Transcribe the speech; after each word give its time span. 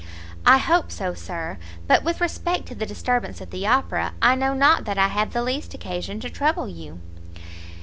"I 0.47 0.57
hope 0.57 0.91
so, 0.91 1.13
Sir; 1.13 1.59
but 1.85 2.03
with 2.03 2.21
respect 2.21 2.65
to 2.69 2.73
the 2.73 2.87
disturbance 2.87 3.39
at 3.39 3.51
the 3.51 3.67
Opera, 3.67 4.13
I 4.19 4.33
know 4.33 4.55
not 4.55 4.83
that 4.85 4.97
I 4.97 5.09
have 5.09 5.31
the 5.31 5.43
least 5.43 5.75
occasion 5.75 6.19
to 6.21 6.29
trouble 6.31 6.67
you." 6.67 6.99